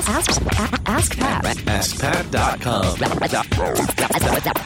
Ask, 0.00 0.30
ask, 0.58 0.82
ask 0.86 1.18
Pat. 1.18 1.44
AskPat.com. 1.44 2.96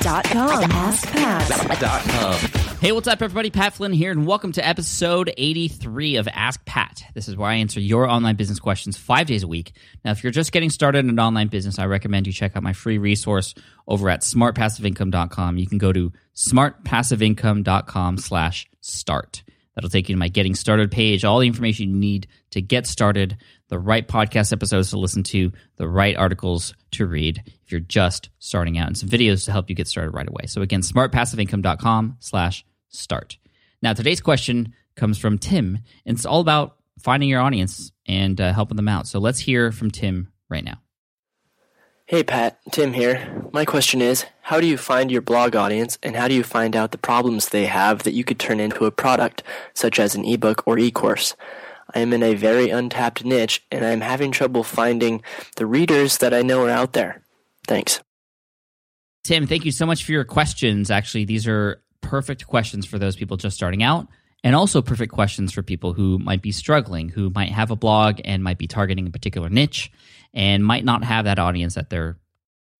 Dot 0.01 0.25
com. 0.25 0.71
Ask 0.71 1.11
Pat. 1.11 1.81
Dot 1.81 2.03
com. 2.03 2.35
Hey, 2.81 2.93
what's 2.93 3.09
up, 3.09 3.21
everybody? 3.21 3.51
Pat 3.51 3.75
Flynn 3.75 3.93
here, 3.93 4.13
and 4.13 4.29
welcome 4.29 4.53
to 4.53 4.65
episode 4.65 5.35
83 5.37 6.17
of 6.17 6.29
Ask 6.29 6.65
Pat. 6.67 7.03
This 7.15 7.27
is 7.27 7.37
where 7.37 7.51
I 7.51 7.55
answer 7.55 7.81
your 7.81 8.09
online 8.09 8.37
business 8.37 8.61
questions 8.61 8.97
five 8.97 9.27
days 9.27 9.43
a 9.43 9.49
week. 9.49 9.73
Now, 10.05 10.13
if 10.13 10.23
you're 10.23 10.31
just 10.31 10.53
getting 10.53 10.71
started 10.71 11.01
in 11.01 11.09
an 11.09 11.19
online 11.19 11.49
business, 11.49 11.81
I 11.81 11.87
recommend 11.87 12.29
you 12.29 12.33
check 12.33 12.55
out 12.55 12.63
my 12.63 12.73
free 12.73 12.99
resource 12.99 13.57
over 13.89 14.09
at 14.09 14.21
smartpassiveincome.com. 14.21 15.59
You 15.59 15.67
can 15.67 15.79
go 15.79 15.93
to 15.93 16.13
smartpassiveincome.com 16.37 18.19
slash 18.19 18.69
start. 18.83 19.43
That'll 19.75 19.91
take 19.91 20.09
you 20.09 20.15
to 20.15 20.19
my 20.19 20.29
getting 20.29 20.55
started 20.55 20.91
page, 20.91 21.25
all 21.25 21.41
the 21.41 21.47
information 21.47 21.91
you 21.91 21.97
need 21.97 22.29
to 22.51 22.63
get 22.63 22.87
started, 22.87 23.37
the 23.69 23.79
right 23.79 24.07
podcast 24.07 24.53
episodes 24.53 24.91
to 24.91 24.99
listen 24.99 25.23
to, 25.25 25.53
the 25.77 25.89
right 25.89 26.17
articles 26.17 26.75
to 26.93 27.07
read 27.07 27.43
if 27.47 27.73
you're 27.73 27.81
just 27.81 28.31
starting 28.39 28.79
out, 28.79 28.87
and 28.87 28.97
some 28.97 29.09
videos 29.09 29.45
to 29.47 29.53
help 29.53 29.69
you 29.69 29.75
get 29.75 29.89
started 29.89 30.11
right 30.11 30.29
away. 30.29 30.47
So 30.47 30.63
again, 30.63 30.83
smartpassiveincome.com 30.83 32.17
slash 32.21 32.65
start. 32.89 33.37
Now, 33.83 33.93
today's 33.93 34.21
question 34.21 34.75
comes 34.95 35.19
from 35.19 35.39
Tim, 35.39 35.79
and 36.07 36.17
it's 36.17 36.27
all 36.27 36.41
about 36.41 36.77
finding 37.01 37.29
your 37.29 37.41
audience 37.41 37.91
and 38.07 38.41
uh, 38.41 38.53
helping 38.53 38.77
them 38.77 38.89
out. 38.89 39.07
So 39.09 39.19
let's 39.19 39.41
hear 39.41 39.73
from 39.73 39.91
Tim 39.91 40.33
right 40.49 40.65
now. 40.65 40.84
Hey 42.07 42.23
Pat, 42.23 42.59
Tim 42.71 42.93
here. 42.93 43.49
My 43.51 43.65
question 43.65 44.03
is 44.03 44.27
How 44.43 44.61
do 44.61 44.67
you 44.67 44.77
find 44.77 45.11
your 45.11 45.23
blog 45.23 45.57
audience 45.57 45.97
and 46.03 46.15
how 46.15 46.29
do 46.29 46.35
you 46.35 46.43
find 46.43 46.77
out 46.77 46.91
the 46.91 46.99
problems 46.99 47.49
they 47.49 47.65
have 47.65 48.03
that 48.03 48.13
you 48.13 48.25
could 48.25 48.39
turn 48.39 48.61
into 48.61 48.85
a 48.85 48.91
product, 48.91 49.43
such 49.73 49.99
as 49.99 50.15
an 50.15 50.27
ebook 50.27 50.63
or 50.67 50.79
e 50.79 50.91
course? 50.91 51.35
I 51.95 52.01
am 52.01 52.13
in 52.13 52.23
a 52.23 52.35
very 52.35 52.69
untapped 52.69 53.25
niche 53.25 53.65
and 53.73 53.87
I 53.87 53.91
am 53.91 54.03
having 54.03 54.33
trouble 54.33 54.65
finding 54.65 55.23
the 55.57 55.65
readers 55.65 56.19
that 56.19 56.35
I 56.35 56.43
know 56.43 56.67
are 56.67 56.71
out 56.71 56.93
there. 56.93 57.23
Thanks. 57.67 58.03
Tim, 59.23 59.47
thank 59.47 59.65
you 59.65 59.73
so 59.73 59.87
much 59.87 60.05
for 60.05 60.13
your 60.13 60.25
questions. 60.25 60.91
Actually, 60.91 61.25
these 61.25 61.49
are 61.49 61.83
perfect 62.03 62.47
questions 62.47 62.85
for 62.85 62.99
those 62.99 63.17
people 63.17 63.39
just 63.39 63.57
starting 63.57 63.83
out, 63.83 64.09
and 64.45 64.55
also 64.55 64.83
perfect 64.83 65.13
questions 65.13 65.53
for 65.53 65.63
people 65.63 65.95
who 65.95 66.19
might 66.19 66.43
be 66.43 66.53
struggling, 66.53 67.09
who 67.09 67.31
might 67.31 67.51
have 67.51 67.71
a 67.71 67.77
blog 67.77 68.21
and 68.25 68.45
might 68.45 68.59
be 68.59 68.69
targeting 68.69 69.07
a 69.07 69.11
particular 69.11 69.49
niche 69.49 69.91
and 70.35 70.65
might 70.65 70.85
not 70.85 71.03
have 71.03 71.25
that 71.25 71.39
audience 71.39 71.75
that 71.75 71.89
they're 71.89 72.19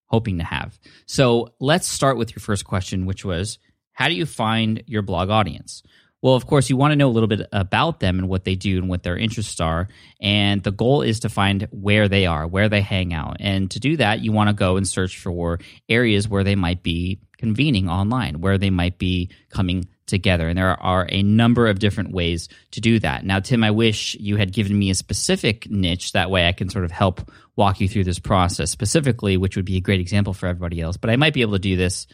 hoping 0.05 0.37
to 0.37 0.43
have. 0.43 0.77
So 1.07 1.55
let's 1.59 1.87
start 1.87 2.17
with 2.17 2.35
your 2.35 2.41
first 2.41 2.65
question, 2.65 3.07
which 3.07 3.25
was 3.25 3.57
how 3.93 4.07
do 4.07 4.13
you 4.13 4.27
find 4.27 4.83
your 4.85 5.01
blog 5.01 5.29
audience? 5.29 5.81
Well, 6.21 6.35
of 6.35 6.45
course, 6.45 6.69
you 6.69 6.77
want 6.77 6.91
to 6.91 6.95
know 6.95 7.07
a 7.07 7.11
little 7.11 7.27
bit 7.27 7.47
about 7.51 7.99
them 7.99 8.19
and 8.19 8.29
what 8.29 8.45
they 8.45 8.55
do 8.55 8.77
and 8.77 8.89
what 8.89 9.03
their 9.03 9.17
interests 9.17 9.59
are. 9.59 9.87
And 10.19 10.61
the 10.63 10.71
goal 10.71 11.01
is 11.01 11.21
to 11.21 11.29
find 11.29 11.67
where 11.71 12.07
they 12.07 12.25
are, 12.25 12.47
where 12.47 12.69
they 12.69 12.81
hang 12.81 13.13
out. 13.13 13.37
And 13.39 13.69
to 13.71 13.79
do 13.79 13.97
that, 13.97 14.21
you 14.21 14.31
want 14.31 14.49
to 14.49 14.55
go 14.55 14.77
and 14.77 14.87
search 14.87 15.19
for 15.19 15.59
areas 15.89 16.27
where 16.27 16.43
they 16.43 16.55
might 16.55 16.83
be 16.83 17.19
convening 17.37 17.89
online, 17.89 18.41
where 18.41 18.57
they 18.57 18.69
might 18.69 18.97
be 18.97 19.29
coming 19.49 19.87
together. 20.07 20.47
And 20.47 20.57
there 20.57 20.79
are 20.81 21.07
a 21.09 21.23
number 21.23 21.67
of 21.67 21.79
different 21.79 22.11
ways 22.11 22.47
to 22.71 22.81
do 22.81 22.99
that. 22.99 23.25
Now, 23.25 23.39
Tim, 23.39 23.63
I 23.63 23.71
wish 23.71 24.15
you 24.15 24.37
had 24.37 24.53
given 24.53 24.77
me 24.77 24.89
a 24.89 24.95
specific 24.95 25.69
niche. 25.69 26.11
That 26.11 26.29
way 26.29 26.47
I 26.47 26.51
can 26.51 26.69
sort 26.69 26.85
of 26.85 26.91
help 26.91 27.31
walk 27.55 27.79
you 27.79 27.87
through 27.87 28.03
this 28.03 28.19
process 28.19 28.71
specifically, 28.71 29.37
which 29.37 29.55
would 29.55 29.65
be 29.65 29.77
a 29.77 29.81
great 29.81 29.99
example 29.99 30.33
for 30.33 30.47
everybody 30.47 30.81
else. 30.81 30.97
But 30.97 31.09
I 31.09 31.15
might 31.15 31.33
be 31.33 31.41
able 31.41 31.53
to 31.53 31.59
do 31.59 31.75
this. 31.75 32.07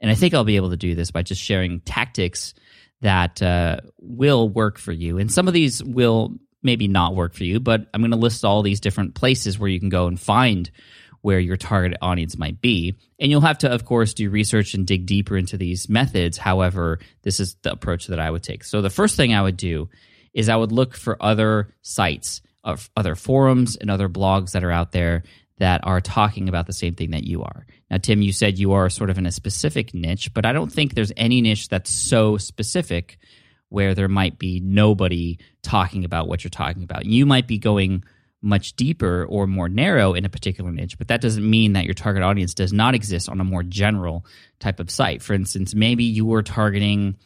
And 0.00 0.10
I 0.10 0.14
think 0.14 0.34
I'll 0.34 0.44
be 0.44 0.56
able 0.56 0.70
to 0.70 0.76
do 0.76 0.94
this 0.94 1.10
by 1.10 1.22
just 1.22 1.42
sharing 1.42 1.80
tactics 1.80 2.54
that 3.00 3.42
uh, 3.42 3.78
will 3.98 4.48
work 4.48 4.78
for 4.78 4.92
you. 4.92 5.18
And 5.18 5.30
some 5.30 5.48
of 5.48 5.54
these 5.54 5.82
will 5.82 6.38
maybe 6.62 6.88
not 6.88 7.14
work 7.14 7.34
for 7.34 7.44
you, 7.44 7.60
but 7.60 7.86
I'm 7.94 8.00
going 8.00 8.10
to 8.10 8.16
list 8.16 8.44
all 8.44 8.62
these 8.62 8.80
different 8.80 9.14
places 9.14 9.58
where 9.58 9.68
you 9.68 9.80
can 9.80 9.88
go 9.88 10.06
and 10.06 10.18
find 10.18 10.70
where 11.20 11.40
your 11.40 11.56
target 11.56 11.96
audience 12.00 12.38
might 12.38 12.60
be. 12.60 12.96
And 13.18 13.30
you'll 13.30 13.40
have 13.40 13.58
to, 13.58 13.70
of 13.70 13.84
course, 13.84 14.14
do 14.14 14.30
research 14.30 14.74
and 14.74 14.86
dig 14.86 15.06
deeper 15.06 15.36
into 15.36 15.56
these 15.56 15.88
methods. 15.88 16.38
However, 16.38 17.00
this 17.22 17.40
is 17.40 17.56
the 17.62 17.72
approach 17.72 18.06
that 18.06 18.20
I 18.20 18.30
would 18.30 18.42
take. 18.42 18.64
So 18.64 18.80
the 18.82 18.90
first 18.90 19.16
thing 19.16 19.34
I 19.34 19.42
would 19.42 19.56
do 19.56 19.88
is 20.32 20.48
I 20.48 20.56
would 20.56 20.72
look 20.72 20.94
for 20.94 21.20
other 21.22 21.74
sites, 21.82 22.40
of 22.62 22.90
other 22.96 23.14
forums, 23.14 23.76
and 23.76 23.90
other 23.90 24.08
blogs 24.08 24.52
that 24.52 24.64
are 24.64 24.70
out 24.70 24.92
there 24.92 25.24
that 25.58 25.80
are 25.84 26.00
talking 26.00 26.48
about 26.48 26.66
the 26.66 26.72
same 26.72 26.94
thing 26.94 27.10
that 27.10 27.24
you 27.24 27.42
are. 27.42 27.66
Now, 27.90 27.96
Tim, 27.98 28.22
you 28.22 28.32
said 28.32 28.58
you 28.58 28.72
are 28.72 28.88
sort 28.90 29.10
of 29.10 29.18
in 29.18 29.26
a 29.26 29.32
specific 29.32 29.94
niche, 29.94 30.32
but 30.34 30.46
I 30.46 30.52
don't 30.52 30.72
think 30.72 30.94
there's 30.94 31.12
any 31.16 31.40
niche 31.40 31.68
that's 31.68 31.90
so 31.90 32.36
specific 32.36 33.18
where 33.68 33.94
there 33.94 34.08
might 34.08 34.38
be 34.38 34.60
nobody 34.60 35.38
talking 35.62 36.04
about 36.04 36.28
what 36.28 36.44
you're 36.44 36.50
talking 36.50 36.84
about. 36.84 37.04
You 37.06 37.26
might 37.26 37.46
be 37.46 37.58
going 37.58 38.04
much 38.40 38.74
deeper 38.74 39.24
or 39.28 39.46
more 39.46 39.68
narrow 39.68 40.14
in 40.14 40.24
a 40.24 40.28
particular 40.28 40.70
niche, 40.70 40.96
but 40.96 41.08
that 41.08 41.20
doesn't 41.20 41.48
mean 41.48 41.72
that 41.72 41.84
your 41.84 41.94
target 41.94 42.22
audience 42.22 42.54
does 42.54 42.72
not 42.72 42.94
exist 42.94 43.28
on 43.28 43.40
a 43.40 43.44
more 43.44 43.62
general 43.62 44.24
type 44.60 44.78
of 44.80 44.90
site. 44.90 45.22
For 45.22 45.34
instance, 45.34 45.74
maybe 45.74 46.04
you 46.04 46.24
were 46.24 46.42
targeting 46.42 47.16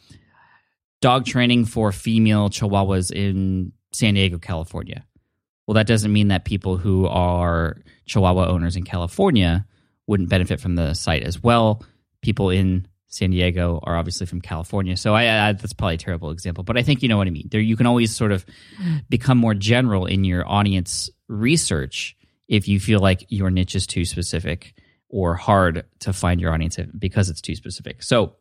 dog 1.01 1.25
training 1.25 1.65
for 1.65 1.91
female 1.91 2.49
chihuahuas 2.49 3.11
in 3.11 3.73
San 3.91 4.15
Diego, 4.15 4.39
California. 4.39 5.05
Well, 5.67 5.75
that 5.75 5.87
doesn't 5.87 6.11
mean 6.11 6.29
that 6.29 6.45
people 6.45 6.77
who 6.77 7.07
are 7.07 7.77
chihuahua 8.05 8.47
owners 8.47 8.75
in 8.75 8.83
California 8.83 9.65
wouldn't 10.07 10.29
benefit 10.29 10.59
from 10.59 10.75
the 10.75 10.93
site 10.93 11.23
as 11.23 11.41
well. 11.41 11.83
People 12.21 12.49
in 12.49 12.87
San 13.13 13.29
Diego 13.29 13.79
are 13.83 13.95
obviously 13.95 14.25
from 14.25 14.41
California, 14.41 14.97
so 14.97 15.13
I, 15.13 15.49
I, 15.49 15.53
that's 15.53 15.73
probably 15.73 15.95
a 15.95 15.99
terrible 15.99 16.31
example, 16.31 16.63
but 16.63 16.77
I 16.77 16.81
think 16.81 17.03
you 17.03 17.09
know 17.09 17.17
what 17.17 17.27
I 17.27 17.29
mean. 17.29 17.47
There, 17.51 17.61
you 17.61 17.77
can 17.77 17.85
always 17.85 18.15
sort 18.15 18.31
of 18.31 18.43
become 19.07 19.37
more 19.37 19.53
general 19.53 20.07
in 20.07 20.23
your 20.23 20.49
audience 20.49 21.11
research 21.27 22.15
if 22.47 22.67
you 22.67 22.79
feel 22.79 22.99
like 22.99 23.25
your 23.29 23.51
niche 23.51 23.75
is 23.75 23.85
too 23.85 24.03
specific 24.03 24.73
or 25.09 25.35
hard 25.35 25.85
to 25.99 26.11
find 26.11 26.41
your 26.41 26.51
audience 26.51 26.79
because 26.97 27.29
it's 27.29 27.39
too 27.39 27.55
specific. 27.55 28.01
So 28.01 28.35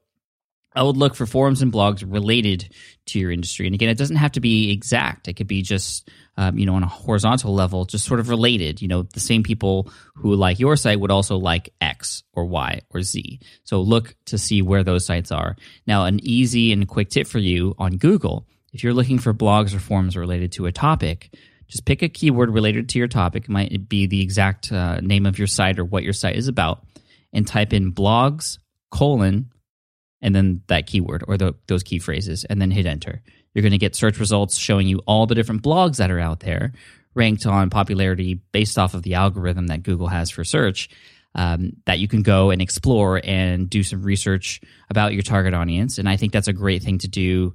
I 0.74 0.82
would 0.82 0.96
look 0.96 1.14
for 1.14 1.26
forums 1.26 1.60
and 1.60 1.72
blogs 1.72 2.04
related 2.06 2.74
to 3.06 3.18
your 3.18 3.30
industry. 3.30 3.66
And 3.66 3.74
again, 3.74 3.90
it 3.90 3.98
doesn't 3.98 4.16
have 4.16 4.32
to 4.32 4.40
be 4.40 4.70
exact. 4.72 5.28
It 5.28 5.34
could 5.34 5.46
be 5.46 5.62
just, 5.62 6.08
um, 6.36 6.58
you 6.58 6.64
know, 6.64 6.74
on 6.74 6.82
a 6.82 6.88
horizontal 6.88 7.54
level, 7.54 7.84
just 7.84 8.06
sort 8.06 8.20
of 8.20 8.28
related. 8.28 8.80
You 8.80 8.88
know, 8.88 9.02
the 9.02 9.20
same 9.20 9.42
people 9.42 9.90
who 10.14 10.34
like 10.34 10.58
your 10.58 10.76
site 10.76 11.00
would 11.00 11.10
also 11.10 11.36
like 11.36 11.74
X 11.80 12.22
or 12.32 12.46
Y 12.46 12.80
or 12.90 13.02
Z. 13.02 13.40
So 13.64 13.82
look 13.82 14.14
to 14.26 14.38
see 14.38 14.62
where 14.62 14.82
those 14.82 15.04
sites 15.04 15.30
are. 15.30 15.56
Now, 15.86 16.04
an 16.06 16.20
easy 16.22 16.72
and 16.72 16.88
quick 16.88 17.10
tip 17.10 17.26
for 17.26 17.38
you 17.38 17.74
on 17.78 17.96
Google, 17.96 18.46
if 18.72 18.82
you're 18.82 18.94
looking 18.94 19.18
for 19.18 19.34
blogs 19.34 19.74
or 19.74 19.78
forums 19.78 20.16
related 20.16 20.52
to 20.52 20.66
a 20.66 20.72
topic, 20.72 21.36
just 21.68 21.84
pick 21.84 22.02
a 22.02 22.08
keyword 22.08 22.50
related 22.50 22.88
to 22.90 22.98
your 22.98 23.08
topic. 23.08 23.44
It 23.44 23.50
might 23.50 23.88
be 23.88 24.06
the 24.06 24.22
exact 24.22 24.72
uh, 24.72 25.00
name 25.00 25.26
of 25.26 25.38
your 25.38 25.46
site 25.46 25.78
or 25.78 25.84
what 25.84 26.02
your 26.02 26.12
site 26.12 26.36
is 26.36 26.48
about 26.48 26.84
and 27.32 27.46
type 27.46 27.72
in 27.72 27.92
blogs 27.92 28.58
colon 28.90 29.50
and 30.22 30.34
then 30.34 30.62
that 30.68 30.86
keyword 30.86 31.24
or 31.28 31.36
the, 31.36 31.54
those 31.66 31.82
key 31.82 31.98
phrases, 31.98 32.44
and 32.44 32.62
then 32.62 32.70
hit 32.70 32.86
enter. 32.86 33.20
You're 33.52 33.62
going 33.62 33.72
to 33.72 33.78
get 33.78 33.94
search 33.94 34.18
results 34.18 34.56
showing 34.56 34.88
you 34.88 35.00
all 35.06 35.26
the 35.26 35.34
different 35.34 35.62
blogs 35.62 35.98
that 35.98 36.10
are 36.10 36.20
out 36.20 36.40
there, 36.40 36.72
ranked 37.14 37.44
on 37.44 37.68
popularity 37.68 38.40
based 38.52 38.78
off 38.78 38.94
of 38.94 39.02
the 39.02 39.14
algorithm 39.14 39.66
that 39.66 39.82
Google 39.82 40.08
has 40.08 40.30
for 40.30 40.44
search. 40.44 40.88
Um, 41.34 41.72
that 41.86 41.98
you 41.98 42.08
can 42.08 42.20
go 42.20 42.50
and 42.50 42.60
explore 42.60 43.18
and 43.24 43.70
do 43.70 43.82
some 43.82 44.02
research 44.02 44.60
about 44.90 45.14
your 45.14 45.22
target 45.22 45.54
audience. 45.54 45.96
And 45.96 46.06
I 46.06 46.18
think 46.18 46.30
that's 46.30 46.46
a 46.46 46.52
great 46.52 46.82
thing 46.82 46.98
to 46.98 47.08
do 47.08 47.54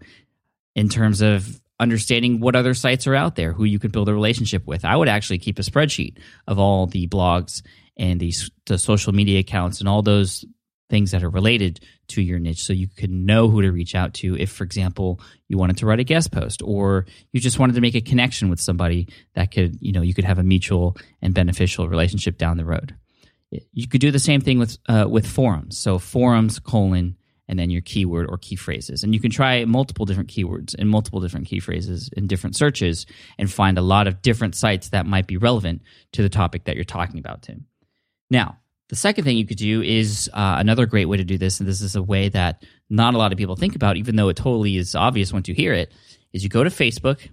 in 0.73 0.89
terms 0.89 1.22
of 1.22 1.61
understanding 1.79 2.39
what 2.39 2.55
other 2.55 2.73
sites 2.73 3.05
are 3.05 3.13
out 3.13 3.35
there, 3.35 3.53
who 3.53 3.66
you 3.66 3.78
can 3.78 3.91
build 3.91 4.09
a 4.09 4.13
relationship 4.13 4.66
with. 4.66 4.84
I 4.84 4.95
would 4.95 5.07
actually 5.07 5.38
keep 5.38 5.59
a 5.59 5.61
spreadsheet 5.61 6.17
of 6.47 6.57
all 6.57 6.88
the 6.88 7.07
blogs 7.07 7.61
and 7.95 8.19
the, 8.19 8.34
the 8.66 8.79
social 8.79 9.13
media 9.13 9.39
accounts 9.39 9.79
and 9.79 9.88
all 9.88 10.01
those 10.01 10.44
things 10.89 11.11
that 11.11 11.23
are 11.23 11.29
related 11.29 11.79
to 12.07 12.22
your 12.22 12.40
niche 12.40 12.63
so 12.63 12.73
you 12.73 12.88
could 12.88 13.12
know 13.12 13.50
who 13.50 13.62
to 13.62 13.72
reach 13.72 13.95
out 13.95 14.13
to 14.13 14.38
if 14.38 14.51
for 14.51 14.63
example 14.63 15.19
you 15.47 15.57
wanted 15.57 15.78
to 15.78 15.85
write 15.85 16.00
a 16.00 16.03
guest 16.03 16.31
post 16.31 16.62
or 16.63 17.06
you 17.31 17.40
just 17.40 17.59
wanted 17.59 17.73
to 17.73 17.81
make 17.81 17.95
a 17.95 18.01
connection 18.01 18.50
with 18.50 18.59
somebody 18.59 19.07
that 19.35 19.51
could 19.51 19.78
you 19.81 19.91
know 19.91 20.01
you 20.01 20.13
could 20.13 20.25
have 20.25 20.40
a 20.40 20.44
mutual 20.44 20.96
and 21.22 21.34
beneficial 21.34 21.87
relationship 21.87 22.37
down 22.37 22.58
the 22.58 22.66
road. 22.66 22.96
You 23.72 23.87
could 23.87 24.02
do 24.02 24.11
the 24.11 24.20
same 24.20 24.41
thing 24.41 24.59
with 24.59 24.78
uh, 24.87 25.05
with 25.09 25.26
forums. 25.26 25.78
So 25.78 25.99
forums 25.99 26.59
colon 26.59 27.17
and 27.47 27.58
then 27.58 27.70
your 27.70 27.81
keyword 27.81 28.28
or 28.29 28.37
key 28.37 28.58
phrases. 28.58 29.03
And 29.03 29.14
you 29.14 29.22
can 29.22 29.31
try 29.31 29.64
multiple 29.64 30.05
different 30.05 30.29
keywords 30.29 30.76
and 30.78 30.90
multiple 30.90 31.22
different 31.22 31.47
key 31.47 31.61
phrases 31.61 32.09
in 32.16 32.28
different 32.28 32.58
searches 32.58 33.05
and 33.37 33.49
find 33.49 33.78
a 33.78 33.81
lot 33.81 34.08
of 34.08 34.22
different 34.22 34.53
sites 34.53 34.90
that 34.90 35.05
might 35.05 35.28
be 35.28 35.37
relevant 35.37 35.81
to 36.11 36.22
the 36.22 36.29
topic 36.29 36.66
that 36.66 36.76
you're 36.76 36.84
talking 36.84 37.20
about 37.20 37.43
tim. 37.43 37.67
Now 38.29 38.58
the 38.89 38.95
second 38.95 39.25
thing 39.25 39.37
you 39.37 39.45
could 39.45 39.57
do 39.57 39.81
is 39.81 40.29
uh, 40.34 40.55
another 40.59 40.85
great 40.85 41.05
way 41.05 41.17
to 41.17 41.23
do 41.23 41.37
this, 41.37 41.59
and 41.59 41.67
this 41.67 41.81
is 41.81 41.95
a 41.95 42.03
way 42.03 42.29
that 42.29 42.63
not 42.89 43.13
a 43.13 43.17
lot 43.17 43.31
of 43.31 43.37
people 43.37 43.55
think 43.55 43.75
about, 43.75 43.97
even 43.97 44.16
though 44.16 44.29
it 44.29 44.37
totally 44.37 44.78
is 44.78 44.95
obvious 44.95 45.34
once 45.34 45.47
you 45.47 45.53
hear 45.53 45.73
it, 45.73 45.91
is 46.34 46.43
you 46.43 46.49
go 46.49 46.63
to 46.63 46.69
Facebook 46.69 47.28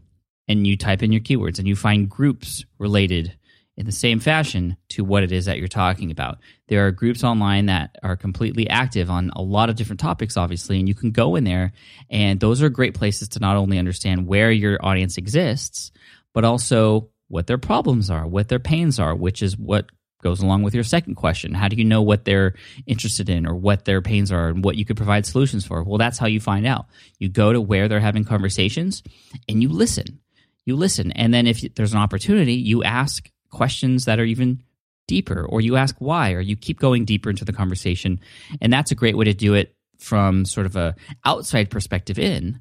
and 0.48 0.66
you 0.66 0.76
type 0.76 1.02
in 1.02 1.12
your 1.12 1.20
keywords 1.20 1.58
and 1.58 1.68
you 1.68 1.76
find 1.76 2.08
groups 2.08 2.64
related 2.78 3.36
in 3.76 3.86
the 3.86 3.92
same 3.92 4.20
fashion 4.20 4.76
to 4.88 5.04
what 5.04 5.22
it 5.22 5.32
is 5.32 5.46
that 5.46 5.58
you're 5.58 5.66
talking 5.66 6.10
about. 6.10 6.38
There 6.68 6.86
are 6.86 6.92
groups 6.92 7.24
online 7.24 7.66
that 7.66 7.96
are 8.02 8.16
completely 8.16 8.68
active 8.68 9.10
on 9.10 9.30
a 9.34 9.42
lot 9.42 9.68
of 9.68 9.76
different 9.76 10.00
topics, 10.00 10.36
obviously, 10.36 10.78
and 10.78 10.88
you 10.88 10.94
can 10.94 11.10
go 11.10 11.34
in 11.36 11.44
there, 11.44 11.72
and 12.10 12.38
those 12.38 12.62
are 12.62 12.68
great 12.68 12.94
places 12.94 13.28
to 13.30 13.40
not 13.40 13.56
only 13.56 13.78
understand 13.78 14.26
where 14.26 14.50
your 14.50 14.78
audience 14.84 15.18
exists, 15.18 15.92
but 16.32 16.44
also 16.44 17.10
what 17.28 17.46
their 17.46 17.58
problems 17.58 18.10
are, 18.10 18.26
what 18.26 18.48
their 18.48 18.60
pains 18.60 19.00
are, 19.00 19.14
which 19.14 19.42
is 19.42 19.56
what 19.56 19.86
goes 20.24 20.40
along 20.40 20.62
with 20.62 20.74
your 20.74 20.82
second 20.82 21.14
question. 21.14 21.54
How 21.54 21.68
do 21.68 21.76
you 21.76 21.84
know 21.84 22.02
what 22.02 22.24
they're 22.24 22.54
interested 22.86 23.28
in 23.28 23.46
or 23.46 23.54
what 23.54 23.84
their 23.84 24.00
pains 24.00 24.32
are 24.32 24.48
and 24.48 24.64
what 24.64 24.76
you 24.76 24.84
could 24.84 24.96
provide 24.96 25.26
solutions 25.26 25.64
for? 25.64 25.84
Well, 25.84 25.98
that's 25.98 26.18
how 26.18 26.26
you 26.26 26.40
find 26.40 26.66
out. 26.66 26.86
You 27.18 27.28
go 27.28 27.52
to 27.52 27.60
where 27.60 27.86
they're 27.86 28.00
having 28.00 28.24
conversations 28.24 29.02
and 29.48 29.62
you 29.62 29.68
listen. 29.68 30.18
You 30.64 30.76
listen. 30.76 31.12
And 31.12 31.32
then 31.32 31.46
if 31.46 31.74
there's 31.74 31.92
an 31.92 32.00
opportunity, 32.00 32.54
you 32.54 32.82
ask 32.82 33.30
questions 33.50 34.06
that 34.06 34.18
are 34.18 34.24
even 34.24 34.62
deeper 35.06 35.44
or 35.44 35.60
you 35.60 35.76
ask 35.76 35.94
why 35.98 36.32
or 36.32 36.40
you 36.40 36.56
keep 36.56 36.80
going 36.80 37.04
deeper 37.04 37.28
into 37.28 37.44
the 37.44 37.52
conversation. 37.52 38.18
And 38.62 38.72
that's 38.72 38.90
a 38.90 38.96
great 38.96 39.18
way 39.18 39.26
to 39.26 39.34
do 39.34 39.52
it 39.52 39.76
from 39.98 40.46
sort 40.46 40.64
of 40.64 40.74
a 40.74 40.96
outside 41.24 41.70
perspective 41.70 42.18
in 42.18 42.60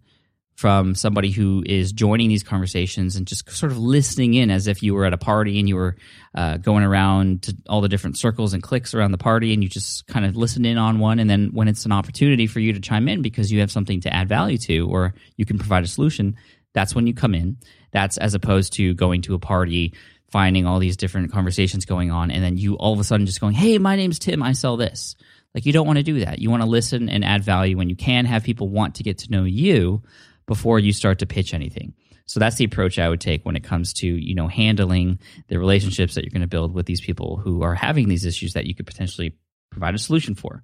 from 0.56 0.94
somebody 0.94 1.32
who 1.32 1.64
is 1.66 1.92
joining 1.92 2.30
these 2.30 2.44
conversations 2.44 3.16
and 3.16 3.26
just 3.26 3.50
sort 3.50 3.72
of 3.72 3.78
listening 3.78 4.36
in 4.36 4.52
as 4.52 4.68
if 4.68 4.84
you 4.84 4.94
were 4.94 5.06
at 5.06 5.14
a 5.14 5.18
party 5.18 5.60
and 5.60 5.68
you 5.68 5.76
were 5.76 5.96
uh, 6.36 6.58
going 6.58 6.84
around 6.84 7.42
to 7.44 7.58
all 7.68 7.82
the 7.82 7.90
different 7.90 8.18
circles 8.18 8.54
and 8.54 8.62
clicks 8.62 8.94
around 8.94 9.12
the 9.12 9.18
party 9.18 9.54
and 9.54 9.64
you 9.64 9.70
just 9.70 10.06
kind 10.06 10.26
of 10.26 10.36
listen 10.36 10.64
in 10.64 10.78
on 10.78 11.00
one. 11.00 11.20
And 11.20 11.30
then 11.30 11.50
when 11.54 11.68
it's 11.68 11.86
an 11.86 11.92
opportunity 11.92 12.46
for 12.46 12.60
you 12.60 12.74
to 12.74 12.80
chime 12.80 13.08
in 13.08 13.22
because 13.22 13.52
you 13.52 13.62
have 13.62 13.72
something 13.72 14.02
to 14.02 14.14
add 14.14 14.30
value 14.30 14.58
to 14.60 14.88
or 14.88 15.16
you 15.38 15.46
can 15.46 15.58
provide 15.58 15.84
a 15.84 15.88
solution 15.88 16.36
that's 16.74 16.96
when 16.96 17.08
you 17.08 17.14
come 17.14 17.36
in. 17.36 17.58
That's 17.92 18.18
as 18.18 18.34
opposed 18.34 18.74
to 18.74 18.94
going 18.94 19.22
to 19.24 19.36
a 19.36 19.40
party 19.40 19.94
finding 20.32 20.66
all 20.66 20.80
these 20.80 20.98
different 20.98 21.32
conversations 21.32 21.86
going 21.86 22.10
on 22.10 22.32
and 22.32 22.44
then 22.44 22.58
you 22.58 22.76
all 22.76 22.92
of 22.92 23.00
a 23.00 23.04
sudden 23.04 23.28
just 23.28 23.40
going 23.40 23.54
hey 23.54 23.78
my 23.78 23.96
name's 23.96 24.20
tim. 24.20 24.42
I 24.42 24.54
sell 24.54 24.78
this. 24.78 25.16
Like 25.54 25.68
you 25.68 25.74
don't 25.74 25.86
want 25.86 25.98
to 25.98 26.04
do 26.04 26.22
that. 26.22 26.40
You 26.40 26.50
want 26.50 26.64
to 26.64 26.70
listen 26.70 27.10
and 27.10 27.24
add 27.24 27.44
value 27.44 27.78
when 27.78 27.90
you 27.90 27.96
can 27.96 28.26
have 28.26 28.44
people 28.44 28.70
want 28.70 28.96
to 28.96 29.04
get 29.04 29.20
to 29.20 29.32
know 29.32 29.44
you 29.44 30.02
before 30.46 30.80
you 30.80 30.94
start 30.94 31.20
to 31.20 31.26
pitch 31.26 31.54
anything. 31.54 31.94
So 32.26 32.40
that's 32.40 32.56
the 32.56 32.66
approach 32.66 33.00
I 33.00 33.10
would 33.10 33.22
take 33.22 33.46
when 33.46 33.56
it 33.56 33.64
comes 33.64 33.94
to, 33.96 34.08
you 34.08 34.34
know, 34.34 34.48
handling 34.48 35.20
the 35.48 35.60
relationships 35.60 36.16
that 36.16 36.24
you're 36.24 36.32
going 36.32 36.42
to 36.42 36.48
build 36.48 36.74
with 36.74 36.86
these 36.86 37.02
people 37.02 37.38
who 37.38 37.64
are 37.64 37.76
having 37.76 38.08
these 38.08 38.26
issues 38.26 38.54
that 38.54 38.66
you 38.66 38.74
could 38.74 38.88
potentially 38.88 39.36
provide 39.72 39.96
a 39.96 40.00
solution 40.00 40.36
for. 40.36 40.64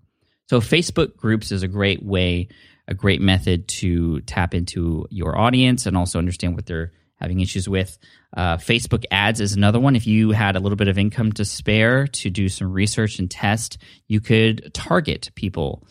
So 0.50 0.62
Facebook 0.62 1.18
groups 1.18 1.52
is 1.52 1.62
a 1.62 1.68
great 1.68 2.04
way, 2.04 2.48
a 2.88 2.94
great 2.94 3.22
method 3.22 3.68
to 3.68 4.22
tap 4.22 4.54
into 4.54 5.06
your 5.10 5.38
audience 5.38 5.86
and 5.86 5.98
also 5.98 6.18
understand 6.18 6.56
what 6.56 6.66
they're 6.66 6.94
having 7.16 7.42
issues 7.42 7.68
with. 7.68 7.98
Uh, 8.36 8.58
Facebook 8.58 9.04
ads 9.12 9.42
is 9.42 9.54
another 9.54 9.80
one. 9.80 9.96
If 9.96 10.08
you 10.08 10.32
had 10.32 10.56
a 10.56 10.60
little 10.60 10.78
bit 10.78 10.88
of 10.88 10.98
income 10.98 11.34
to 11.34 11.46
spare 11.46 12.08
to 12.08 12.30
do 12.30 12.48
some 12.48 12.72
research 12.72 13.20
and 13.20 13.30
test, 13.30 13.78
you 14.08 14.22
could 14.22 14.74
target 14.74 15.30
people 15.36 15.86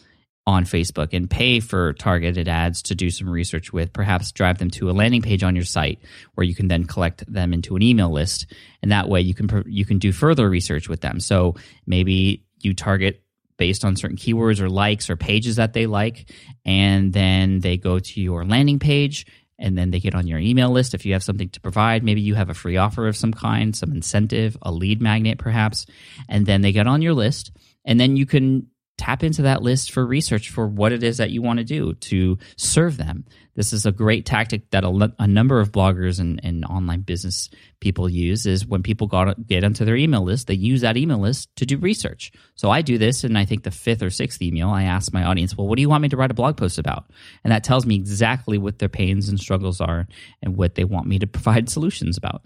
on 0.48 0.64
Facebook 0.64 1.12
and 1.12 1.28
pay 1.28 1.60
for 1.60 1.92
targeted 1.92 2.48
ads 2.48 2.80
to 2.80 2.94
do 2.94 3.10
some 3.10 3.28
research 3.28 3.70
with, 3.70 3.92
perhaps 3.92 4.32
drive 4.32 4.56
them 4.56 4.70
to 4.70 4.88
a 4.88 4.92
landing 4.92 5.20
page 5.20 5.42
on 5.42 5.54
your 5.54 5.66
site 5.66 5.98
where 6.34 6.44
you 6.44 6.54
can 6.54 6.68
then 6.68 6.84
collect 6.84 7.22
them 7.30 7.52
into 7.52 7.76
an 7.76 7.82
email 7.82 8.10
list. 8.10 8.46
And 8.82 8.90
that 8.90 9.10
way 9.10 9.20
you 9.20 9.34
can, 9.34 9.62
you 9.66 9.84
can 9.84 9.98
do 9.98 10.10
further 10.10 10.48
research 10.48 10.88
with 10.88 11.02
them. 11.02 11.20
So 11.20 11.56
maybe 11.86 12.46
you 12.60 12.72
target 12.72 13.22
based 13.58 13.84
on 13.84 13.94
certain 13.94 14.16
keywords 14.16 14.58
or 14.58 14.70
likes 14.70 15.10
or 15.10 15.16
pages 15.16 15.56
that 15.56 15.74
they 15.74 15.86
like. 15.86 16.32
And 16.64 17.12
then 17.12 17.60
they 17.60 17.76
go 17.76 17.98
to 17.98 18.20
your 18.20 18.46
landing 18.46 18.78
page 18.78 19.26
and 19.58 19.76
then 19.76 19.90
they 19.90 20.00
get 20.00 20.14
on 20.14 20.26
your 20.26 20.38
email 20.38 20.70
list 20.70 20.94
if 20.94 21.04
you 21.04 21.12
have 21.12 21.22
something 21.22 21.50
to 21.50 21.60
provide. 21.60 22.02
Maybe 22.02 22.22
you 22.22 22.34
have 22.36 22.48
a 22.48 22.54
free 22.54 22.78
offer 22.78 23.06
of 23.06 23.18
some 23.18 23.34
kind, 23.34 23.76
some 23.76 23.92
incentive, 23.92 24.56
a 24.62 24.72
lead 24.72 25.02
magnet 25.02 25.36
perhaps. 25.36 25.84
And 26.26 26.46
then 26.46 26.62
they 26.62 26.72
get 26.72 26.86
on 26.86 27.02
your 27.02 27.12
list. 27.12 27.52
And 27.84 28.00
then 28.00 28.16
you 28.16 28.24
can 28.24 28.68
tap 28.98 29.22
into 29.22 29.42
that 29.42 29.62
list 29.62 29.92
for 29.92 30.04
research 30.04 30.50
for 30.50 30.66
what 30.66 30.92
it 30.92 31.02
is 31.02 31.16
that 31.16 31.30
you 31.30 31.40
want 31.40 31.58
to 31.58 31.64
do 31.64 31.94
to 31.94 32.36
serve 32.56 32.96
them. 32.96 33.24
This 33.54 33.72
is 33.72 33.86
a 33.86 33.92
great 33.92 34.26
tactic 34.26 34.70
that 34.70 34.84
a, 34.84 35.12
a 35.18 35.26
number 35.26 35.60
of 35.60 35.72
bloggers 35.72 36.20
and, 36.20 36.40
and, 36.44 36.64
online 36.64 37.00
business 37.00 37.48
people 37.80 38.08
use 38.08 38.46
is 38.46 38.66
when 38.66 38.82
people 38.82 39.06
got, 39.06 39.46
get 39.46 39.64
onto 39.64 39.84
their 39.84 39.96
email 39.96 40.22
list, 40.22 40.46
they 40.46 40.54
use 40.54 40.82
that 40.82 40.96
email 40.96 41.18
list 41.18 41.48
to 41.56 41.66
do 41.66 41.76
research. 41.78 42.30
So 42.56 42.70
I 42.70 42.82
do 42.82 42.98
this, 42.98 43.24
and 43.24 43.38
I 43.38 43.44
think 43.44 43.62
the 43.62 43.70
fifth 43.70 44.02
or 44.02 44.10
sixth 44.10 44.42
email, 44.42 44.68
I 44.68 44.84
ask 44.84 45.12
my 45.12 45.24
audience, 45.24 45.56
well, 45.56 45.66
what 45.66 45.76
do 45.76 45.82
you 45.82 45.88
want 45.88 46.02
me 46.02 46.08
to 46.10 46.16
write 46.16 46.30
a 46.30 46.34
blog 46.34 46.56
post 46.56 46.78
about? 46.78 47.10
And 47.42 47.52
that 47.52 47.64
tells 47.64 47.86
me 47.86 47.94
exactly 47.94 48.58
what 48.58 48.78
their 48.78 48.88
pains 48.88 49.28
and 49.28 49.40
struggles 49.40 49.80
are 49.80 50.06
and 50.42 50.56
what 50.56 50.74
they 50.74 50.84
want 50.84 51.06
me 51.06 51.18
to 51.20 51.26
provide 51.26 51.68
solutions 51.70 52.16
about. 52.16 52.42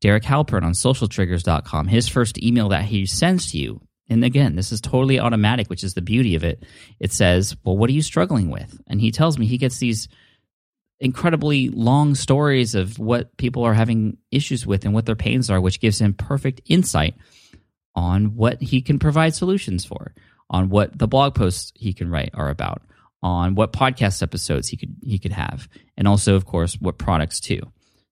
Derek 0.00 0.22
Halpern 0.22 0.62
on 0.62 0.72
socialtriggers.com, 0.72 1.88
his 1.88 2.08
first 2.08 2.40
email 2.42 2.68
that 2.68 2.84
he 2.84 3.06
sends 3.06 3.50
to 3.50 3.58
you 3.58 3.80
and 4.08 4.24
again, 4.24 4.56
this 4.56 4.72
is 4.72 4.80
totally 4.80 5.20
automatic, 5.20 5.68
which 5.68 5.84
is 5.84 5.94
the 5.94 6.02
beauty 6.02 6.34
of 6.34 6.44
it. 6.44 6.64
It 6.98 7.12
says, 7.12 7.56
Well, 7.62 7.76
what 7.76 7.90
are 7.90 7.94
you 7.94 8.02
struggling 8.02 8.50
with? 8.50 8.80
And 8.86 9.00
he 9.00 9.10
tells 9.10 9.38
me 9.38 9.46
he 9.46 9.58
gets 9.58 9.78
these 9.78 10.08
incredibly 11.00 11.68
long 11.68 12.14
stories 12.14 12.74
of 12.74 12.98
what 12.98 13.36
people 13.36 13.62
are 13.64 13.74
having 13.74 14.16
issues 14.30 14.66
with 14.66 14.84
and 14.84 14.94
what 14.94 15.06
their 15.06 15.14
pains 15.14 15.50
are, 15.50 15.60
which 15.60 15.80
gives 15.80 16.00
him 16.00 16.14
perfect 16.14 16.60
insight 16.66 17.14
on 17.94 18.36
what 18.36 18.60
he 18.60 18.80
can 18.80 18.98
provide 18.98 19.34
solutions 19.34 19.84
for, 19.84 20.14
on 20.50 20.68
what 20.68 20.96
the 20.98 21.08
blog 21.08 21.34
posts 21.34 21.72
he 21.74 21.92
can 21.92 22.10
write 22.10 22.30
are 22.34 22.48
about, 22.48 22.82
on 23.22 23.54
what 23.54 23.72
podcast 23.72 24.22
episodes 24.22 24.68
he 24.68 24.76
could 24.76 24.96
he 25.02 25.18
could 25.18 25.32
have, 25.32 25.68
and 25.96 26.08
also, 26.08 26.34
of 26.34 26.46
course, 26.46 26.74
what 26.80 26.98
products 26.98 27.40
too. 27.40 27.60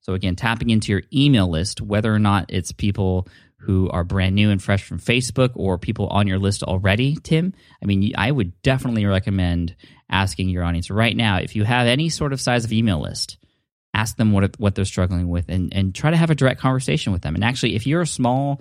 So 0.00 0.14
again, 0.14 0.36
tapping 0.36 0.70
into 0.70 0.92
your 0.92 1.02
email 1.12 1.48
list, 1.48 1.80
whether 1.80 2.14
or 2.14 2.20
not 2.20 2.46
it's 2.50 2.70
people 2.70 3.26
who 3.58 3.88
are 3.90 4.04
brand 4.04 4.34
new 4.34 4.50
and 4.50 4.62
fresh 4.62 4.84
from 4.84 5.00
Facebook 5.00 5.50
or 5.54 5.78
people 5.78 6.06
on 6.08 6.26
your 6.26 6.38
list 6.38 6.62
already, 6.62 7.16
Tim, 7.22 7.52
I 7.82 7.86
mean, 7.86 8.12
I 8.16 8.30
would 8.30 8.60
definitely 8.62 9.06
recommend 9.06 9.74
asking 10.10 10.50
your 10.50 10.62
audience 10.62 10.90
right 10.90 11.16
now 11.16 11.38
if 11.38 11.56
you 11.56 11.64
have 11.64 11.86
any 11.86 12.08
sort 12.08 12.32
of 12.32 12.40
size 12.40 12.64
of 12.64 12.72
email 12.72 13.00
list, 13.00 13.38
ask 13.94 14.16
them 14.16 14.32
what 14.32 14.58
what 14.60 14.74
they're 14.74 14.84
struggling 14.84 15.28
with 15.28 15.48
and 15.48 15.74
and 15.74 15.94
try 15.94 16.10
to 16.10 16.16
have 16.16 16.30
a 16.30 16.34
direct 16.34 16.60
conversation 16.60 17.12
with 17.12 17.22
them. 17.22 17.34
And 17.34 17.42
actually, 17.42 17.74
if 17.74 17.86
you're 17.86 18.02
a 18.02 18.06
small 18.06 18.60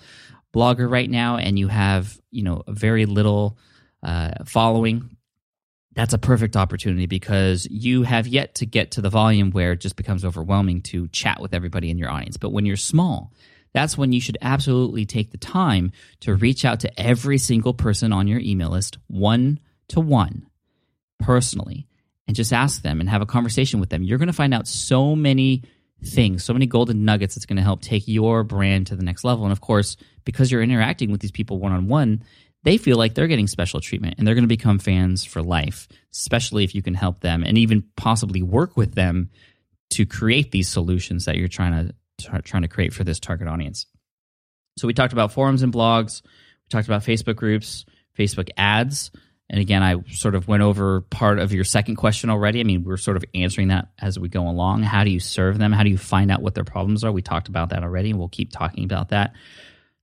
blogger 0.56 0.90
right 0.90 1.10
now 1.10 1.36
and 1.36 1.60
you 1.60 1.68
have 1.68 2.18
you 2.32 2.42
know 2.42 2.64
very 2.68 3.06
little 3.06 3.58
uh, 4.02 4.44
following. 4.46 5.18
That's 5.94 6.14
a 6.14 6.18
perfect 6.18 6.58
opportunity 6.58 7.06
because 7.06 7.66
you 7.72 8.04
have 8.04 8.28
yet 8.28 8.56
to 8.56 8.66
get 8.66 8.92
to 8.92 9.02
the 9.02 9.10
volume 9.10 9.52
where 9.52 9.72
it 9.72 9.80
just 9.80 9.96
becomes 9.96 10.26
overwhelming 10.26 10.82
to 10.84 11.08
chat 11.08 11.40
with 11.40 11.54
everybody 11.54 11.90
in 11.90 11.98
your 11.98 12.12
audience. 12.12 12.36
But 12.36 12.52
when 12.52 12.66
you're 12.66 12.76
small, 12.76 13.32
that's 13.76 13.98
when 13.98 14.14
you 14.14 14.22
should 14.22 14.38
absolutely 14.42 15.06
take 15.06 15.32
the 15.32 15.38
time 15.38 15.92
to 16.22 16.34
reach 16.34 16.64
out 16.64 16.80
to 16.80 17.00
every 17.00 17.38
single 17.38 17.74
person 17.74 18.14
on 18.14 18.26
your 18.26 18.40
email 18.40 18.70
list 18.70 18.98
one 19.08 19.60
to 19.90 20.00
one 20.00 20.48
personally 21.20 21.86
and 22.26 22.38
just 22.38 22.54
ask 22.54 22.82
them 22.82 23.02
and 23.02 23.10
have 23.10 23.22
a 23.22 23.26
conversation 23.26 23.82
with 23.82 23.90
them. 23.90 24.02
You're 24.02 24.18
going 24.18 24.28
to 24.28 24.34
find 24.34 24.54
out 24.54 24.66
so 24.66 25.14
many 25.14 25.64
things, 26.04 26.44
so 26.44 26.54
many 26.54 26.68
golden 26.68 27.04
nuggets 27.04 27.36
that's 27.36 27.46
going 27.46 27.58
to 27.58 27.64
help 27.64 27.82
take 27.82 28.08
your 28.08 28.46
brand 28.46 28.88
to 28.88 28.96
the 28.96 29.04
next 29.04 29.26
level. 29.26 29.44
And 29.44 29.52
of 29.52 29.60
course, 29.60 29.98
because 30.24 30.52
you're 30.52 30.64
interacting 30.64 31.12
with 31.12 31.20
these 31.20 31.32
people 31.32 31.60
one 31.60 31.74
on 31.74 31.90
one, 31.90 32.24
they 32.64 32.78
feel 32.78 32.98
like 32.98 33.14
they're 33.14 33.28
getting 33.28 33.48
special 33.48 33.82
treatment 33.82 34.16
and 34.18 34.26
they're 34.26 34.36
going 34.36 34.46
to 34.46 34.48
become 34.48 34.80
fans 34.80 35.26
for 35.26 35.44
life, 35.44 35.90
especially 36.14 36.64
if 36.64 36.74
you 36.74 36.82
can 36.82 36.94
help 36.94 37.20
them 37.20 37.44
and 37.44 37.58
even 37.58 37.84
possibly 37.98 38.42
work 38.42 38.78
with 38.78 38.96
them 38.96 39.30
to 39.92 40.06
create 40.06 40.52
these 40.52 40.70
solutions 40.70 41.26
that 41.26 41.36
you're 41.36 41.50
trying 41.50 41.88
to 41.88 41.94
trying 42.18 42.62
to 42.62 42.68
create 42.68 42.94
for 42.94 43.04
this 43.04 43.20
target 43.20 43.48
audience. 43.48 43.86
So 44.78 44.88
we 44.88 44.94
talked 44.94 45.14
about 45.14 45.32
forums 45.32 45.62
and 45.62 45.74
blogs. 45.74 46.22
We 46.24 46.70
talked 46.70 46.88
about 46.88 47.04
Facebook 47.04 47.36
groups, 47.36 47.86
Facebook 48.18 48.50
ads. 48.58 49.12
And 49.50 49.60
again, 49.60 49.84
I 49.84 50.02
sort 50.10 50.34
of 50.34 50.48
went 50.48 50.64
over 50.64 51.02
part 51.02 51.38
of 51.38 51.54
your 51.54 51.64
second 51.64 51.98
question 51.98 52.30
already. 52.30 52.60
I 52.60 52.64
mean, 52.64 52.84
we're 52.84 52.98
sort 52.98 53.16
of 53.16 53.24
answering 53.36 53.68
that 53.68 53.90
as 54.00 54.18
we 54.18 54.28
go 54.28 54.48
along. 54.48 54.82
How 54.82 55.04
do 55.04 55.12
you 55.12 55.20
serve 55.20 55.60
them? 55.60 55.72
How 55.72 55.84
do 55.84 55.90
you 55.90 55.98
find 55.98 56.32
out 56.32 56.42
what 56.42 56.56
their 56.56 56.64
problems 56.64 57.04
are? 57.04 57.12
We 57.12 57.22
talked 57.22 57.48
about 57.48 57.70
that 57.70 57.84
already, 57.84 58.10
and 58.10 58.18
we'll 58.18 58.28
keep 58.28 58.52
talking 58.52 58.84
about 58.84 59.10
that. 59.10 59.34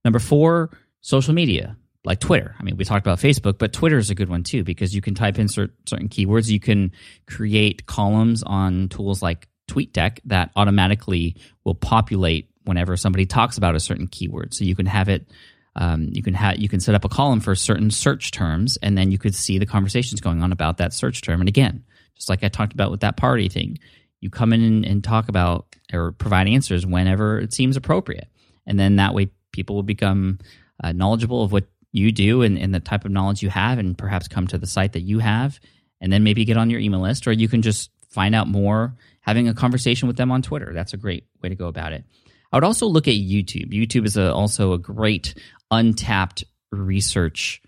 Number 0.05 0.19
four, 0.19 0.69
social 1.01 1.33
media 1.33 1.75
like 2.05 2.19
Twitter. 2.19 2.55
I 2.57 2.63
mean, 2.63 2.77
we 2.77 2.85
talked 2.85 3.05
about 3.05 3.19
Facebook, 3.19 3.57
but 3.57 3.73
Twitter 3.73 3.97
is 3.97 4.09
a 4.09 4.15
good 4.15 4.29
one 4.29 4.43
too 4.43 4.63
because 4.63 4.95
you 4.95 5.01
can 5.01 5.13
type 5.13 5.37
in 5.39 5.47
certain 5.47 6.09
keywords. 6.09 6.49
You 6.49 6.59
can 6.59 6.91
create 7.27 7.85
columns 7.85 8.43
on 8.43 8.89
tools 8.89 9.21
like 9.21 9.47
TweetDeck 9.67 10.19
that 10.25 10.51
automatically 10.55 11.35
will 11.63 11.75
populate 11.75 12.49
whenever 12.63 12.95
somebody 12.97 13.25
talks 13.25 13.57
about 13.57 13.75
a 13.75 13.79
certain 13.79 14.07
keyword. 14.07 14.53
So 14.53 14.63
you 14.63 14.75
can 14.75 14.85
have 14.85 15.09
it. 15.09 15.29
Um, 15.75 16.09
you 16.11 16.21
can 16.21 16.33
have 16.35 16.57
you 16.57 16.69
can 16.69 16.79
set 16.79 16.95
up 16.95 17.03
a 17.03 17.09
column 17.09 17.39
for 17.39 17.55
certain 17.55 17.89
search 17.89 18.31
terms, 18.31 18.77
and 18.81 18.97
then 18.97 19.11
you 19.11 19.17
could 19.17 19.33
see 19.33 19.57
the 19.57 19.65
conversations 19.65 20.21
going 20.21 20.43
on 20.43 20.51
about 20.51 20.77
that 20.77 20.93
search 20.93 21.21
term. 21.21 21.39
And 21.39 21.49
again, 21.49 21.83
just 22.15 22.29
like 22.29 22.43
I 22.43 22.49
talked 22.49 22.73
about 22.73 22.91
with 22.91 23.01
that 23.01 23.17
party 23.17 23.49
thing, 23.49 23.79
you 24.21 24.29
come 24.29 24.53
in 24.53 24.61
and, 24.61 24.85
and 24.85 25.03
talk 25.03 25.29
about 25.29 25.75
or 25.91 26.11
provide 26.11 26.47
answers 26.47 26.85
whenever 26.85 27.39
it 27.39 27.53
seems 27.53 27.75
appropriate, 27.75 28.27
and 28.67 28.79
then 28.79 28.97
that 28.97 29.15
way 29.15 29.31
people 29.51 29.75
will 29.75 29.83
become 29.83 30.37
uh, 30.83 30.91
knowledgeable 30.91 31.43
of 31.43 31.51
what 31.51 31.65
you 31.91 32.11
do 32.11 32.41
and, 32.43 32.57
and 32.57 32.73
the 32.73 32.79
type 32.79 33.03
of 33.03 33.11
knowledge 33.11 33.41
you 33.41 33.49
have, 33.49 33.79
and 33.79 33.97
perhaps 33.97 34.27
come 34.27 34.45
to 34.47 34.59
the 34.59 34.67
site 34.67 34.93
that 34.93 35.01
you 35.01 35.19
have, 35.19 35.59
and 35.99 36.13
then 36.13 36.23
maybe 36.23 36.45
get 36.45 36.57
on 36.57 36.69
your 36.69 36.79
email 36.79 37.01
list, 37.01 37.27
or 37.27 37.31
you 37.31 37.47
can 37.47 37.63
just 37.63 37.89
find 38.09 38.35
out 38.35 38.47
more 38.47 38.95
having 39.23 39.47
a 39.47 39.53
conversation 39.53 40.07
with 40.07 40.17
them 40.17 40.31
on 40.31 40.41
Twitter. 40.41 40.71
That's 40.73 40.93
a 40.93 40.97
great 40.97 41.25
way 41.41 41.49
to 41.49 41.55
go 41.55 41.67
about 41.67 41.93
it. 41.93 42.03
I 42.51 42.57
would 42.57 42.63
also 42.63 42.85
look 42.85 43.07
at 43.07 43.15
YouTube. 43.15 43.73
YouTube 43.73 44.05
is 44.05 44.15
a, 44.15 44.31
also 44.31 44.73
a 44.73 44.77
great 44.77 45.33
untapped 45.71 46.43
research 46.71 47.61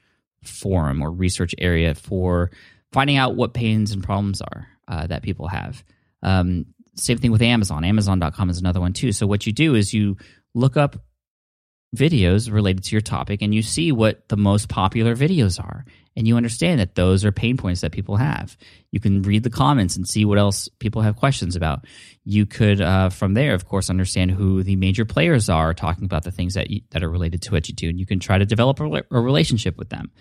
forum 0.44 1.02
or 1.02 1.12
research 1.12 1.56
area 1.58 1.96
for 1.96 2.52
finding 2.92 3.18
out 3.18 3.36
what 3.36 3.54
pains 3.54 3.92
and 3.92 4.04
problems 4.04 4.42
are 4.42 4.68
uh, 4.88 5.08
that 5.08 5.24
people 5.24 5.48
have. 5.48 5.84
Um, 6.22 6.68
same 6.96 7.18
thing 7.18 7.32
with 7.32 7.42
Amazon. 7.42 7.84
Amazon.com 7.84 8.50
is 8.50 8.60
another 8.60 8.80
one 8.80 8.94
too. 8.94 9.12
So 9.12 9.26
what 9.26 9.48
you 9.48 9.54
do 9.54 9.76
is 9.76 9.94
you 9.94 10.18
look 10.54 10.78
up 10.78 10.98
videos 11.96 12.52
related 12.52 12.84
to 12.86 12.92
your 12.92 13.02
topic 13.02 13.42
and 13.42 13.54
you 13.54 13.62
see 13.62 13.92
what 13.92 14.28
the 14.30 14.38
most 14.38 14.70
popular 14.70 15.16
videos 15.16 15.60
are 15.60 15.86
and 16.16 16.28
you 16.28 16.38
understand 16.38 16.80
that 16.80 16.96
those 16.96 17.26
are 17.26 17.32
pain 17.32 17.58
points 17.58 17.82
that 17.82 17.92
people 17.92 18.16
have. 18.16 18.58
You 18.92 19.00
can 19.00 19.22
read 19.22 19.44
the 19.44 19.50
comments 19.50 19.98
and 19.98 20.08
see 20.08 20.24
what 20.24 20.38
else 20.38 20.70
people 20.80 21.02
have 21.02 21.18
questions 21.18 21.56
about. 21.56 21.86
You 22.24 22.46
could 22.46 22.80
uh, 22.80 23.10
from 23.10 23.34
there 23.34 23.54
of 23.54 23.66
course 23.66 23.90
understand 23.90 24.32
who 24.32 24.64
the 24.64 24.76
major 24.76 25.06
players 25.06 25.50
are 25.50 25.74
talking 25.74 26.06
about 26.06 26.24
the 26.24 26.32
things 26.32 26.54
that 26.54 26.70
you, 26.70 26.82
that 26.92 27.04
are 27.04 27.10
related 27.10 27.42
to 27.44 27.52
what 27.52 27.68
you 27.68 27.76
do 27.76 27.90
and 27.90 28.00
you 28.00 28.06
can 28.06 28.20
try 28.20 28.38
to 28.38 28.46
develop 28.46 28.80
a, 28.80 29.04
a 29.12 29.20
relationship 29.20 29.78
with 29.78 29.90
them. 29.90 30.12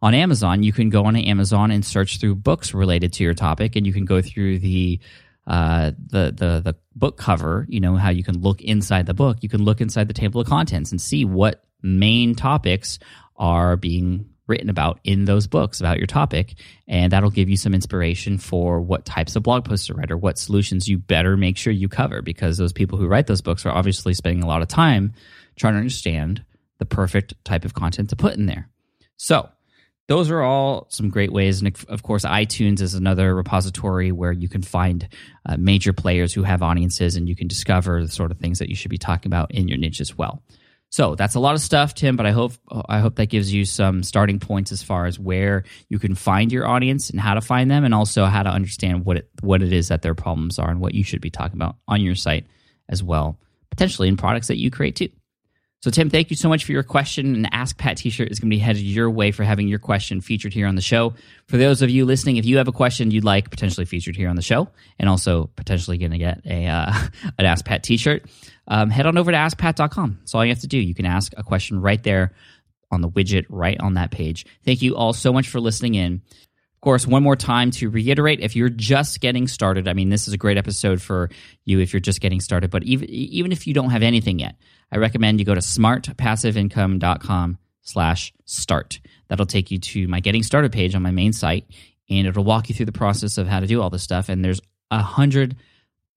On 0.00 0.14
amazon 0.14 0.62
you 0.62 0.72
can 0.72 0.90
go 0.90 1.06
on 1.06 1.16
amazon 1.16 1.70
and 1.70 1.84
search 1.84 2.20
through 2.20 2.36
books 2.36 2.74
related 2.74 3.12
to 3.14 3.24
your 3.24 3.34
topic 3.34 3.74
and 3.74 3.86
you 3.86 3.92
can 3.92 4.04
go 4.04 4.22
through 4.22 4.58
the 4.58 5.00
uh, 5.48 5.92
the 5.96 6.26
the 6.26 6.60
the 6.62 6.76
book 6.94 7.16
cover, 7.16 7.66
you 7.70 7.80
know 7.80 7.96
how 7.96 8.10
you 8.10 8.22
can 8.22 8.40
look 8.40 8.60
inside 8.60 9.06
the 9.06 9.14
book. 9.14 9.38
You 9.40 9.48
can 9.48 9.64
look 9.64 9.80
inside 9.80 10.06
the 10.06 10.14
table 10.14 10.42
of 10.42 10.46
contents 10.46 10.90
and 10.90 11.00
see 11.00 11.24
what 11.24 11.64
main 11.82 12.34
topics 12.34 12.98
are 13.36 13.76
being 13.76 14.28
written 14.46 14.68
about 14.68 15.00
in 15.04 15.24
those 15.24 15.46
books 15.46 15.80
about 15.80 15.96
your 15.96 16.06
topic, 16.06 16.54
and 16.86 17.12
that'll 17.12 17.30
give 17.30 17.48
you 17.48 17.56
some 17.56 17.74
inspiration 17.74 18.36
for 18.36 18.80
what 18.80 19.06
types 19.06 19.36
of 19.36 19.42
blog 19.42 19.64
posts 19.64 19.86
to 19.86 19.94
write 19.94 20.10
or 20.10 20.18
what 20.18 20.38
solutions 20.38 20.86
you 20.86 20.98
better 20.98 21.34
make 21.36 21.56
sure 21.56 21.72
you 21.72 21.88
cover 21.88 22.20
because 22.20 22.58
those 22.58 22.72
people 22.74 22.98
who 22.98 23.06
write 23.06 23.26
those 23.26 23.42
books 23.42 23.64
are 23.64 23.72
obviously 23.72 24.12
spending 24.12 24.42
a 24.42 24.46
lot 24.46 24.60
of 24.60 24.68
time 24.68 25.14
trying 25.56 25.74
to 25.74 25.78
understand 25.78 26.44
the 26.78 26.86
perfect 26.86 27.34
type 27.44 27.64
of 27.64 27.72
content 27.72 28.10
to 28.10 28.16
put 28.16 28.34
in 28.34 28.44
there. 28.44 28.68
So 29.16 29.48
those 30.08 30.30
are 30.30 30.42
all 30.42 30.86
some 30.88 31.10
great 31.10 31.32
ways. 31.32 31.60
And 31.60 31.84
of 31.88 32.02
course, 32.02 32.24
iTunes 32.24 32.80
is 32.80 32.94
another 32.94 33.34
repository 33.34 34.10
where 34.10 34.32
you 34.32 34.48
can 34.48 34.62
find 34.62 35.06
uh, 35.46 35.56
major 35.58 35.92
players 35.92 36.32
who 36.32 36.42
have 36.42 36.62
audiences 36.62 37.14
and 37.14 37.28
you 37.28 37.36
can 37.36 37.46
discover 37.46 38.02
the 38.02 38.10
sort 38.10 38.30
of 38.30 38.38
things 38.38 38.58
that 38.58 38.70
you 38.70 38.74
should 38.74 38.90
be 38.90 38.98
talking 38.98 39.28
about 39.28 39.52
in 39.52 39.68
your 39.68 39.78
niche 39.78 40.00
as 40.00 40.16
well. 40.16 40.42
So 40.90 41.14
that's 41.14 41.34
a 41.34 41.40
lot 41.40 41.54
of 41.54 41.60
stuff, 41.60 41.92
Tim, 41.92 42.16
but 42.16 42.24
I 42.24 42.30
hope 42.30 42.52
I 42.88 43.00
hope 43.00 43.16
that 43.16 43.26
gives 43.26 43.52
you 43.52 43.66
some 43.66 44.02
starting 44.02 44.40
points 44.40 44.72
as 44.72 44.82
far 44.82 45.04
as 45.04 45.18
where 45.18 45.64
you 45.90 45.98
can 45.98 46.14
find 46.14 46.50
your 46.50 46.66
audience 46.66 47.10
and 47.10 47.20
how 47.20 47.34
to 47.34 47.42
find 47.42 47.70
them 47.70 47.84
and 47.84 47.94
also 47.94 48.24
how 48.24 48.42
to 48.42 48.48
understand 48.48 49.04
what 49.04 49.18
it 49.18 49.28
what 49.42 49.62
it 49.62 49.74
is 49.74 49.88
that 49.88 50.00
their 50.00 50.14
problems 50.14 50.58
are 50.58 50.70
and 50.70 50.80
what 50.80 50.94
you 50.94 51.04
should 51.04 51.20
be 51.20 51.28
talking 51.28 51.58
about 51.58 51.76
on 51.86 52.00
your 52.00 52.14
site 52.14 52.46
as 52.88 53.02
well, 53.02 53.38
potentially 53.68 54.08
in 54.08 54.16
products 54.16 54.48
that 54.48 54.56
you 54.56 54.70
create 54.70 54.96
too. 54.96 55.10
So, 55.80 55.90
Tim, 55.90 56.10
thank 56.10 56.30
you 56.30 56.36
so 56.36 56.48
much 56.48 56.64
for 56.64 56.72
your 56.72 56.82
question. 56.82 57.36
An 57.36 57.46
Ask 57.52 57.78
Pat 57.78 57.98
t 57.98 58.10
shirt 58.10 58.32
is 58.32 58.40
going 58.40 58.50
to 58.50 58.54
be 58.54 58.58
headed 58.58 58.82
your 58.82 59.08
way 59.10 59.30
for 59.30 59.44
having 59.44 59.68
your 59.68 59.78
question 59.78 60.20
featured 60.20 60.52
here 60.52 60.66
on 60.66 60.74
the 60.74 60.82
show. 60.82 61.14
For 61.46 61.56
those 61.56 61.82
of 61.82 61.90
you 61.90 62.04
listening, 62.04 62.36
if 62.36 62.44
you 62.44 62.56
have 62.58 62.66
a 62.66 62.72
question 62.72 63.12
you'd 63.12 63.22
like 63.22 63.50
potentially 63.50 63.86
featured 63.86 64.16
here 64.16 64.28
on 64.28 64.34
the 64.34 64.42
show 64.42 64.68
and 64.98 65.08
also 65.08 65.50
potentially 65.54 65.96
going 65.96 66.10
to 66.10 66.18
get 66.18 66.40
a 66.44 66.66
uh, 66.66 66.92
an 67.38 67.46
Ask 67.46 67.64
Pat 67.64 67.84
t 67.84 67.96
shirt, 67.96 68.24
um, 68.66 68.90
head 68.90 69.06
on 69.06 69.16
over 69.16 69.30
to 69.30 69.36
askpat.com. 69.36 70.18
That's 70.20 70.34
all 70.34 70.44
you 70.44 70.50
have 70.50 70.60
to 70.60 70.66
do. 70.66 70.78
You 70.78 70.94
can 70.94 71.06
ask 71.06 71.32
a 71.36 71.44
question 71.44 71.80
right 71.80 72.02
there 72.02 72.32
on 72.90 73.00
the 73.00 73.08
widget 73.08 73.46
right 73.48 73.78
on 73.78 73.94
that 73.94 74.10
page. 74.10 74.46
Thank 74.64 74.82
you 74.82 74.96
all 74.96 75.12
so 75.12 75.32
much 75.32 75.48
for 75.48 75.60
listening 75.60 75.94
in. 75.94 76.22
Course, 76.88 77.06
one 77.06 77.22
more 77.22 77.36
time 77.36 77.70
to 77.72 77.90
reiterate 77.90 78.40
if 78.40 78.56
you're 78.56 78.70
just 78.70 79.20
getting 79.20 79.46
started, 79.46 79.88
I 79.88 79.92
mean, 79.92 80.08
this 80.08 80.26
is 80.26 80.32
a 80.32 80.38
great 80.38 80.56
episode 80.56 81.02
for 81.02 81.28
you 81.66 81.80
if 81.80 81.92
you're 81.92 82.00
just 82.00 82.22
getting 82.22 82.40
started, 82.40 82.70
but 82.70 82.82
even, 82.82 83.10
even 83.10 83.52
if 83.52 83.66
you 83.66 83.74
don't 83.74 83.90
have 83.90 84.02
anything 84.02 84.38
yet, 84.38 84.56
I 84.90 84.96
recommend 84.96 85.38
you 85.38 85.44
go 85.44 85.54
to 85.54 85.60
smartpassiveincome.com 85.60 87.58
slash 87.82 88.32
start. 88.46 89.00
That'll 89.28 89.44
take 89.44 89.70
you 89.70 89.78
to 89.78 90.08
my 90.08 90.20
getting 90.20 90.42
started 90.42 90.72
page 90.72 90.94
on 90.94 91.02
my 91.02 91.10
main 91.10 91.34
site, 91.34 91.66
and 92.08 92.26
it'll 92.26 92.42
walk 92.42 92.70
you 92.70 92.74
through 92.74 92.86
the 92.86 92.92
process 92.92 93.36
of 93.36 93.46
how 93.46 93.60
to 93.60 93.66
do 93.66 93.82
all 93.82 93.90
this 93.90 94.02
stuff. 94.02 94.30
And 94.30 94.42
there's 94.42 94.62
a 94.90 95.02
hundred 95.02 95.56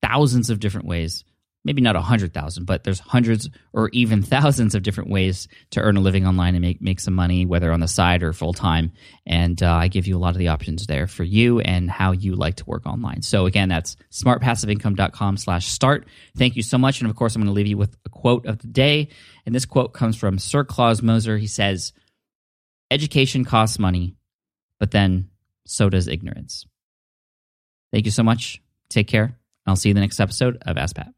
thousands 0.00 0.48
of 0.48 0.58
different 0.58 0.86
ways 0.86 1.22
maybe 1.64 1.80
not 1.80 1.96
a 1.96 2.00
hundred 2.00 2.34
thousand, 2.34 2.64
but 2.64 2.84
there's 2.84 2.98
hundreds 2.98 3.48
or 3.72 3.88
even 3.90 4.22
thousands 4.22 4.74
of 4.74 4.82
different 4.82 5.10
ways 5.10 5.48
to 5.70 5.80
earn 5.80 5.96
a 5.96 6.00
living 6.00 6.26
online 6.26 6.54
and 6.54 6.62
make 6.62 6.80
make 6.80 7.00
some 7.00 7.14
money, 7.14 7.46
whether 7.46 7.72
on 7.72 7.80
the 7.80 7.88
side 7.88 8.22
or 8.22 8.32
full 8.32 8.52
time. 8.52 8.92
And 9.26 9.62
uh, 9.62 9.72
I 9.72 9.88
give 9.88 10.06
you 10.06 10.16
a 10.16 10.20
lot 10.20 10.30
of 10.30 10.38
the 10.38 10.48
options 10.48 10.86
there 10.86 11.06
for 11.06 11.24
you 11.24 11.60
and 11.60 11.90
how 11.90 12.12
you 12.12 12.34
like 12.34 12.56
to 12.56 12.64
work 12.66 12.86
online. 12.86 13.22
So 13.22 13.46
again, 13.46 13.68
that's 13.68 13.96
smartpassiveincome.com 14.10 15.36
slash 15.36 15.66
start. 15.66 16.06
Thank 16.36 16.56
you 16.56 16.62
so 16.62 16.78
much, 16.78 17.00
and 17.00 17.10
of 17.10 17.16
course, 17.16 17.34
I'm 17.34 17.42
going 17.42 17.52
to 17.52 17.56
leave 17.56 17.66
you 17.66 17.78
with 17.78 17.96
a 18.04 18.08
quote 18.08 18.46
of 18.46 18.58
the 18.58 18.68
day. 18.68 19.08
And 19.46 19.54
this 19.54 19.66
quote 19.66 19.92
comes 19.92 20.16
from 20.16 20.38
Sir 20.38 20.64
Claus 20.64 21.02
Moser. 21.02 21.36
He 21.36 21.46
says, 21.46 21.92
"Education 22.90 23.44
costs 23.44 23.78
money, 23.78 24.16
but 24.78 24.90
then 24.90 25.30
so 25.66 25.88
does 25.88 26.08
ignorance." 26.08 26.66
Thank 27.92 28.06
you 28.06 28.10
so 28.10 28.22
much. 28.22 28.62
Take 28.88 29.06
care. 29.06 29.38
I'll 29.66 29.76
see 29.76 29.90
you 29.90 29.92
in 29.92 29.96
the 29.96 30.00
next 30.00 30.18
episode 30.18 30.58
of 30.62 30.76
Ask 30.76 30.96
Pat. 30.96 31.12